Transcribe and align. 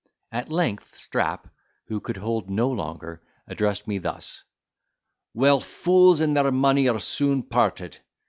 At 0.31 0.49
length, 0.49 0.95
Strap, 0.95 1.47
who 1.85 1.99
could 1.99 2.17
hold 2.17 2.49
no 2.49 2.67
longer, 2.71 3.21
addressed 3.45 3.87
me 3.87 3.99
thus: 3.99 4.43
"Well, 5.35 5.59
fools 5.59 6.21
and 6.21 6.35
their 6.35 6.51
money 6.51 6.87
are 6.87 6.99
soon 6.99 7.43
parted. 7.43 7.99